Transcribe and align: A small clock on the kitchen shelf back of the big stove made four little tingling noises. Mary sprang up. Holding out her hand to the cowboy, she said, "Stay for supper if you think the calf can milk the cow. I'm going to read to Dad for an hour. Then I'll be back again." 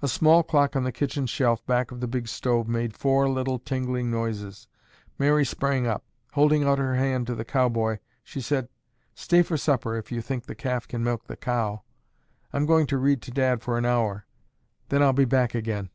A 0.00 0.08
small 0.08 0.42
clock 0.42 0.74
on 0.76 0.84
the 0.84 0.90
kitchen 0.90 1.26
shelf 1.26 1.62
back 1.66 1.90
of 1.90 2.00
the 2.00 2.06
big 2.08 2.26
stove 2.26 2.66
made 2.66 2.96
four 2.96 3.28
little 3.28 3.58
tingling 3.58 4.10
noises. 4.10 4.66
Mary 5.18 5.44
sprang 5.44 5.86
up. 5.86 6.04
Holding 6.32 6.64
out 6.64 6.78
her 6.78 6.94
hand 6.94 7.26
to 7.26 7.34
the 7.34 7.44
cowboy, 7.44 7.98
she 8.24 8.40
said, 8.40 8.70
"Stay 9.14 9.42
for 9.42 9.58
supper 9.58 9.94
if 9.94 10.10
you 10.10 10.22
think 10.22 10.46
the 10.46 10.54
calf 10.54 10.88
can 10.88 11.04
milk 11.04 11.26
the 11.26 11.36
cow. 11.36 11.82
I'm 12.50 12.64
going 12.64 12.86
to 12.86 12.96
read 12.96 13.20
to 13.20 13.30
Dad 13.30 13.60
for 13.60 13.76
an 13.76 13.84
hour. 13.84 14.24
Then 14.88 15.02
I'll 15.02 15.12
be 15.12 15.26
back 15.26 15.54
again." 15.54 15.90